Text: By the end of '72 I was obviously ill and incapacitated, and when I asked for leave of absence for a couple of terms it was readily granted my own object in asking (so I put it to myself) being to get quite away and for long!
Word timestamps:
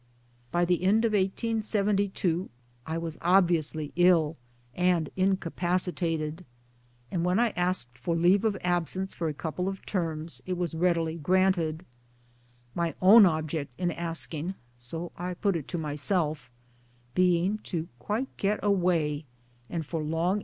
By 0.51 0.65
the 0.65 0.81
end 0.81 1.05
of 1.05 1.13
'72 1.13 2.49
I 2.87 2.97
was 2.97 3.19
obviously 3.21 3.91
ill 3.95 4.35
and 4.73 5.11
incapacitated, 5.15 6.43
and 7.11 7.23
when 7.23 7.39
I 7.39 7.49
asked 7.49 7.99
for 7.99 8.15
leave 8.15 8.43
of 8.43 8.57
absence 8.61 9.13
for 9.13 9.27
a 9.29 9.33
couple 9.35 9.69
of 9.69 9.85
terms 9.85 10.41
it 10.47 10.57
was 10.57 10.73
readily 10.73 11.17
granted 11.19 11.85
my 12.73 12.95
own 12.99 13.27
object 13.27 13.73
in 13.79 13.91
asking 13.91 14.55
(so 14.75 15.11
I 15.19 15.35
put 15.35 15.55
it 15.55 15.67
to 15.67 15.77
myself) 15.77 16.49
being 17.13 17.59
to 17.65 17.81
get 17.83 17.99
quite 17.99 18.59
away 18.63 19.25
and 19.69 19.85
for 19.85 20.01
long! 20.01 20.39